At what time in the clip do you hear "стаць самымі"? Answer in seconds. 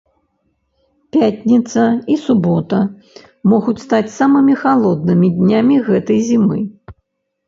3.83-4.55